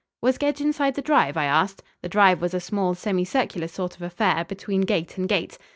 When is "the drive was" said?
2.01-2.55